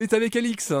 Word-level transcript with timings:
est 0.00 0.12
avec 0.12 0.36
Alix 0.36 0.72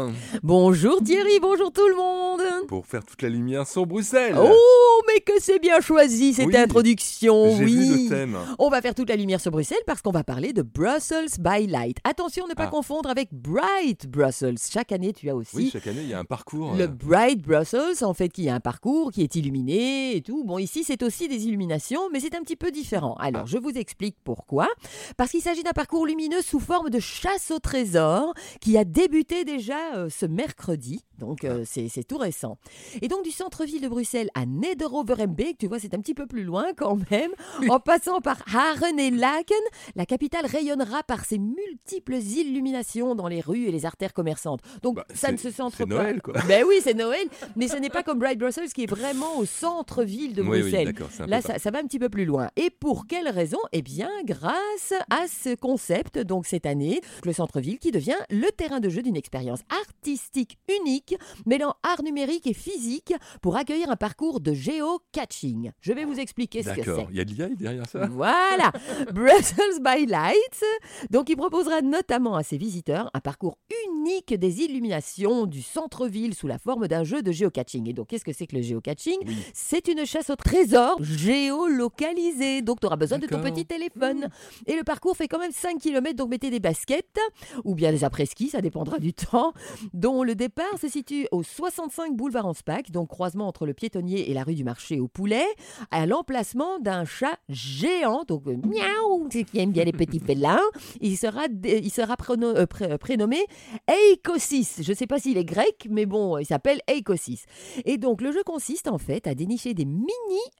Bonjour 0.44 1.02
Thierry, 1.02 1.40
bonjour 1.42 1.72
tout 1.72 1.88
le 1.88 1.96
monde. 1.96 2.40
pour 2.68 2.86
faire 2.86 3.04
toute 3.04 3.20
la 3.22 3.28
lumière 3.28 3.66
sur 3.66 3.84
Bruxelles. 3.84 4.36
Oh, 4.38 5.02
mais 5.08 5.18
que 5.20 5.32
c'est 5.40 5.58
bien 5.58 5.80
choisi 5.80 6.34
cette 6.34 6.46
Oui, 6.46 6.56
introduction, 6.56 7.56
J'ai 7.56 7.64
oui. 7.64 7.72
vu 7.74 8.02
le 8.04 8.08
thème. 8.10 8.38
On 8.60 8.68
va 8.68 8.80
faire 8.80 8.94
toute 8.94 9.08
la 9.08 9.16
lumière 9.16 9.40
sur 9.40 9.50
Bruxelles 9.50 9.82
parce 9.88 10.02
qu'on 10.02 10.12
va 10.12 10.22
parler 10.22 10.52
de 10.52 10.62
Brussels 10.62 11.30
by 11.40 11.66
Light. 11.66 11.96
Attention, 12.04 12.46
ne 12.46 12.54
pas 12.54 12.66
Ah. 12.66 12.70
confondre 12.70 13.10
avec 13.10 13.30
Bright 13.34 14.06
Brussels. 14.06 14.54
Chaque 14.70 14.92
année, 14.92 15.12
tu 15.12 15.28
as 15.30 15.34
aussi 15.34 15.56
Oui, 15.56 15.70
chaque 15.72 15.88
année, 15.88 16.02
il 16.02 16.08
y 16.10 16.14
a 16.14 16.20
un 16.20 16.24
parcours. 16.24 16.74
le 16.76 16.84
euh, 16.84 16.86
Bright 16.86 17.42
Brussels, 17.42 18.04
en 18.04 18.14
fait, 18.14 18.28
qui 18.28 18.48
a 18.48 18.54
un 18.54 18.60
parcours 18.60 19.10
qui 19.10 19.22
est 19.24 19.34
illuminé 19.34 20.14
et 20.14 20.20
tout. 20.22 20.44
Bon, 20.44 20.58
ici, 20.58 20.84
c'est 20.84 21.02
aussi 21.02 21.26
des 21.26 21.44
illuminations, 21.44 22.02
mais 22.12 22.20
c'est 22.20 22.36
un 22.36 22.42
petit 22.42 22.54
peu 22.56 22.70
différent. 22.70 23.14
Alors, 23.18 23.42
Ah. 23.42 23.48
je 23.48 23.58
vous 23.58 23.70
explique 23.76 24.14
pourquoi. 24.22 24.68
Parce 25.16 25.32
qu'il 25.32 25.42
s'agit 25.42 25.64
d'un 25.64 25.72
parcours 25.72 26.06
lumineux 26.06 26.40
sous 26.42 26.60
forme 26.60 26.88
de 26.90 27.00
chasse 27.00 27.50
au 27.50 27.58
trésor 27.58 28.32
qui 28.60 28.78
a 28.78 28.84
débuté 28.84 29.07
déjà 29.44 29.96
euh, 29.96 30.10
ce 30.10 30.26
mercredi. 30.26 31.04
Donc, 31.18 31.44
euh, 31.44 31.62
c'est 31.66 31.88
c'est 31.88 32.04
tout 32.04 32.18
récent. 32.18 32.58
Et 33.02 33.08
donc, 33.08 33.24
du 33.24 33.30
centre-ville 33.30 33.80
de 33.80 33.88
Bruxelles 33.88 34.30
à 34.34 34.46
Nederoverembeek, 34.46 35.58
tu 35.58 35.66
vois, 35.66 35.78
c'est 35.78 35.94
un 35.94 36.00
petit 36.00 36.14
peu 36.14 36.26
plus 36.26 36.44
loin 36.44 36.66
quand 36.76 36.98
même, 37.10 37.30
en 37.68 37.80
passant 37.80 38.20
par 38.20 38.38
Haren 38.54 38.98
et 38.98 39.10
Laken, 39.10 39.56
la 39.96 40.06
capitale 40.06 40.46
rayonnera 40.46 41.02
par 41.02 41.24
ses 41.24 41.38
multiples 41.38 42.14
illuminations 42.16 43.14
dans 43.14 43.28
les 43.28 43.40
rues 43.40 43.66
et 43.66 43.70
les 43.72 43.84
artères 43.86 44.12
commerçantes. 44.12 44.60
Donc, 44.82 44.96
Bah, 44.96 45.06
ça 45.14 45.32
ne 45.32 45.36
c'est- 45.36 45.50
se 45.50 45.56
centre 45.56 45.76
c'est 45.76 45.86
pas. 45.86 45.94
Noël, 45.94 46.22
quoi. 46.22 46.34
Ben 46.46 46.64
oui, 46.66 46.76
c'est 46.82 46.94
Noël, 46.94 47.26
mais 47.56 47.68
ce 47.68 47.76
n'est 47.76 47.90
pas 47.90 48.02
comme 48.02 48.18
Bright 48.18 48.38
Brussels 48.38 48.72
qui 48.72 48.84
est 48.84 48.90
vraiment 48.90 49.38
au 49.38 49.44
centre-ville 49.44 50.34
de 50.34 50.42
oui, 50.42 50.48
oui, 50.48 50.60
Bruxelles. 50.62 50.94
c'est 51.10 51.24
peu 51.24 51.30
Là, 51.30 51.42
ça, 51.42 51.58
ça 51.58 51.70
va 51.70 51.78
un 51.80 51.84
petit 51.84 51.98
peu 51.98 52.08
plus 52.08 52.24
loin. 52.24 52.48
Et 52.56 52.70
pour 52.70 53.06
quelle 53.06 53.28
raison? 53.28 53.58
Eh 53.72 53.82
bien, 53.82 54.10
grâce 54.24 54.92
à 55.10 55.26
ce 55.28 55.54
concept, 55.54 56.18
donc 56.18 56.46
cette 56.46 56.66
année, 56.66 57.00
le 57.24 57.32
centre-ville 57.32 57.78
qui 57.78 57.90
devient 57.90 58.16
le 58.30 58.50
terrain 58.52 58.80
de 58.80 58.88
jeu 58.88 59.02
d'une 59.02 59.16
expérience 59.16 59.60
artistique 59.70 60.58
unique, 60.80 61.07
mêlant 61.46 61.74
art 61.82 62.02
numérique 62.02 62.46
et 62.46 62.54
physique 62.54 63.14
pour 63.42 63.56
accueillir 63.56 63.90
un 63.90 63.96
parcours 63.96 64.40
de 64.40 64.52
géocaching. 64.52 65.72
Je 65.80 65.92
vais 65.92 66.04
vous 66.04 66.18
expliquer 66.18 66.62
ce 66.62 66.70
que 66.70 66.82
c'est. 66.82 66.86
D'accord. 66.86 67.08
Il 67.10 67.16
y 67.16 67.20
a 67.20 67.24
de 67.24 67.32
l'IA 67.32 67.48
derrière 67.48 67.88
ça? 67.88 68.06
Voilà, 68.06 68.72
Brussels 69.12 69.80
by 69.80 70.06
Lights. 70.06 70.64
Donc, 71.10 71.28
il 71.28 71.36
proposera 71.36 71.80
notamment 71.82 72.36
à 72.36 72.42
ses 72.42 72.56
visiteurs 72.58 73.10
un 73.14 73.20
parcours 73.20 73.58
unique 73.86 74.34
des 74.34 74.62
illuminations 74.62 75.46
du 75.46 75.62
centre-ville 75.62 76.34
sous 76.34 76.46
la 76.46 76.58
forme 76.58 76.88
d'un 76.88 77.04
jeu 77.04 77.22
de 77.22 77.32
géocaching. 77.32 77.88
Et 77.88 77.92
donc, 77.92 78.08
qu'est-ce 78.08 78.24
que 78.24 78.32
c'est 78.32 78.46
que 78.46 78.56
le 78.56 78.62
géocaching 78.62 79.18
Oui. 79.26 79.36
C'est 79.54 79.88
une 79.88 80.04
chasse 80.04 80.30
au 80.30 80.36
trésor 80.36 81.02
géolocalisée. 81.02 82.62
Donc, 82.62 82.80
tu 82.80 82.86
auras 82.86 82.96
besoin 82.96 83.18
de 83.18 83.26
ton 83.26 83.40
petit 83.40 83.66
téléphone. 83.66 84.28
Et 84.66 84.76
le 84.76 84.84
parcours 84.84 85.16
fait 85.16 85.28
quand 85.28 85.38
même 85.38 85.52
5 85.52 85.78
km, 85.78 86.16
donc 86.16 86.30
mettez 86.30 86.50
des 86.50 86.60
baskets 86.60 87.18
ou 87.64 87.74
bien 87.74 87.92
des 87.92 88.04
après-ski, 88.04 88.48
ça 88.48 88.60
dépendra 88.60 88.98
du 88.98 89.12
temps. 89.12 89.52
Dont 89.92 90.22
le 90.22 90.34
départ 90.34 90.78
se 90.80 90.88
situe 90.98 91.28
au 91.30 91.44
65 91.44 92.16
boulevard 92.16 92.46
Anspach, 92.46 92.90
donc 92.90 93.08
croisement 93.08 93.46
entre 93.46 93.66
le 93.66 93.72
piétonnier 93.74 94.30
et 94.30 94.34
la 94.34 94.42
rue 94.42 94.56
du 94.56 94.64
marché 94.64 94.98
au 94.98 95.06
poulet, 95.06 95.44
à 95.92 96.06
l'emplacement 96.06 96.80
d'un 96.80 97.04
chat 97.04 97.38
géant, 97.48 98.24
donc 98.26 98.48
euh, 98.48 98.56
miaou, 98.56 99.28
qui 99.28 99.46
aime 99.58 99.70
bien 99.70 99.84
les 99.84 99.92
petits 99.92 100.18
félins. 100.18 100.58
Il 101.00 101.16
sera, 101.16 101.44
il 101.64 101.90
sera 101.92 102.16
euh, 102.30 102.66
euh, 102.82 102.98
prénommé 102.98 103.38
Eikosis. 103.86 104.82
Je 104.82 104.90
ne 104.90 104.96
sais 104.96 105.06
pas 105.06 105.18
s'il 105.20 105.36
est 105.38 105.44
grec, 105.44 105.86
mais 105.88 106.04
bon, 106.06 106.36
il 106.38 106.46
s'appelle 106.46 106.80
Eikosis. 106.88 107.44
Et 107.84 107.96
donc, 107.96 108.20
le 108.20 108.32
jeu 108.32 108.42
consiste 108.44 108.88
en 108.88 108.98
fait 108.98 109.26
à 109.28 109.34
dénicher 109.36 109.74
des 109.74 109.84
mini 109.84 110.08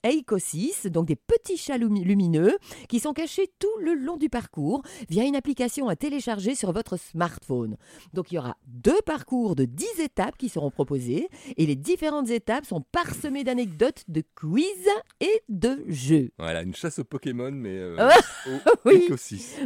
Eikosis, 0.03 0.85
donc 0.87 1.05
des 1.07 1.15
petits 1.17 1.57
chats 1.57 1.77
lumi- 1.77 2.03
lumineux, 2.05 2.57
qui 2.87 2.99
sont 3.01 3.11
cachés 3.13 3.51
tout 3.59 3.67
le 3.81 3.93
long 3.93 4.15
du 4.15 4.29
parcours 4.29 4.81
via 5.09 5.25
une 5.25 5.35
application 5.35 5.89
à 5.89 5.95
télécharger 5.97 6.55
sur 6.55 6.71
votre 6.71 6.97
smartphone. 6.97 7.75
Donc, 8.13 8.31
il 8.31 8.35
y 8.35 8.37
aura 8.37 8.55
deux 8.67 9.01
parcours 9.05 9.55
de 9.55 9.65
10 9.65 9.99
étapes 9.99 10.28
qui 10.37 10.49
seront 10.49 10.71
proposés 10.71 11.27
et 11.57 11.65
les 11.65 11.75
différentes 11.75 12.29
étapes 12.29 12.65
sont 12.65 12.81
parsemées 12.91 13.43
d'anecdotes, 13.43 14.03
de 14.07 14.23
quiz 14.35 14.65
et 15.21 15.41
de 15.49 15.83
jeux. 15.87 16.31
Voilà, 16.37 16.61
une 16.63 16.75
chasse 16.75 16.99
aux 16.99 17.03
Pokémon, 17.03 17.51
mais 17.51 17.77
euh, 17.77 17.95
Ah, 17.99 18.09
au 18.47 18.71
oui. 18.89 19.07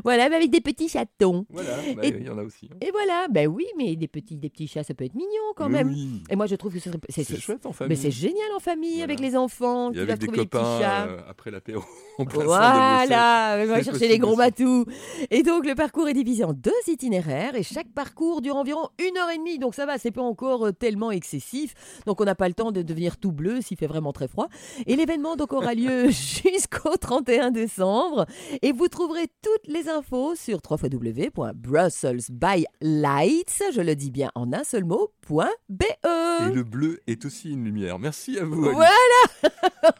Voilà, 0.03 0.29
mais 0.29 0.35
avec 0.35 0.49
des 0.51 0.61
petits 0.61 0.89
chatons. 0.89 1.45
Voilà, 1.49 1.77
bah, 1.95 2.01
Et- 2.05 2.09
il 2.19 2.25
y 2.25 2.29
en 2.29 2.37
a 2.37 2.43
aussi. 2.43 2.69
hein. 2.71 2.75
Et 2.81 2.91
voilà, 2.91 3.27
ben 3.29 3.47
oui, 3.47 3.65
mais 3.77 3.95
des 3.95 4.07
petits, 4.07 4.37
des 4.37 4.49
petits 4.49 4.67
chats, 4.67 4.83
ça 4.83 4.93
peut 4.93 5.05
être 5.05 5.15
mignon 5.15 5.29
quand 5.55 5.69
Mais 5.69 5.83
même. 5.83 5.93
oui, 5.93 6.23
Et 6.29 6.35
moi, 6.35 6.45
je 6.47 6.55
trouve 6.55 6.73
que 6.73 6.79
c'est, 6.79 7.39
chouette 7.39 7.65
en 7.65 7.69
mais 7.69 7.73
famille. 7.75 7.97
c'est 7.97 8.11
génial 8.11 8.51
en 8.55 8.59
famille 8.59 8.91
Voilà. 8.97 9.03
avec 9.05 9.19
les 9.19 9.35
enfants 9.35 9.91
Et 9.91 9.93
qui 9.95 9.99
avec 9.99 10.17
des 10.19 10.27
trouver 10.27 10.43
copains 10.47 10.79
chats. 10.79 11.05
euh, 11.07 11.19
après 11.27 11.51
l'apéro. 11.51 11.83
Voilà, 12.19 13.57
on 13.61 13.65
va 13.67 13.83
chercher 13.83 14.07
les 14.07 14.17
gros 14.19 14.35
matous. 14.35 14.85
Et 15.31 15.43
donc 15.43 15.65
le 15.65 15.75
parcours 15.75 16.07
est 16.07 16.13
divisé 16.13 16.43
en 16.43 16.53
deux 16.53 16.71
itinéraires 16.87 17.55
et 17.55 17.63
chaque 17.63 17.89
parcours 17.93 18.41
dure 18.41 18.55
environ 18.55 18.89
une 18.99 19.17
heure 19.17 19.29
et 19.31 19.37
demie. 19.37 19.59
Donc 19.59 19.73
ça 19.75 19.85
va, 19.85 19.97
c'est 19.97 20.11
pas 20.11 20.21
encore 20.21 20.52
euh, 20.61 20.71
tellement 20.71 21.11
excessif. 21.11 21.73
Donc 22.05 22.21
on 22.21 22.25
n'a 22.25 22.35
pas 22.35 22.47
le 22.47 22.53
temps 22.53 22.71
de 22.71 22.81
devenir 22.81 23.17
tout 23.17 23.31
bleu 23.31 23.61
s'il 23.61 23.77
fait 23.77 23.87
vraiment 23.87 24.13
très 24.13 24.27
froid. 24.27 24.47
Et 24.85 24.95
l'événement 24.95 25.35
donc 25.35 25.53
aura 25.53 25.73
lieu 25.73 26.09
jusqu'au 26.09 26.95
31 26.97 27.51
décembre. 27.51 28.25
Et 28.61 28.71
vous 28.71 28.87
trouverez 28.87 29.27
toutes 29.41 29.67
les 29.67 29.89
infos 29.89 30.35
sur 30.35 30.59
www.brusselsbylights, 30.69 33.63
je 33.73 33.81
le 33.81 33.95
dis 33.95 34.11
bien 34.11 34.29
en 34.35 34.53
un 34.53 34.63
seul 34.63 34.85
mot, 34.85 35.11
point 35.21 35.49
.be. 35.69 35.85
Et 36.05 36.53
le 36.53 36.63
bleu 36.63 37.01
est 37.07 37.25
aussi 37.25 37.51
une 37.51 37.65
lumière. 37.65 37.97
Merci 37.99 38.37
à 38.37 38.45
vous. 38.45 38.65
Alice. 38.65 38.75
Voilà 38.75 38.93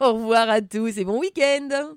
Au 0.00 0.14
revoir 0.14 0.48
à 0.48 0.60
tous 0.60 0.98
et 0.98 1.04
bon 1.04 1.18
week-end 1.18 1.96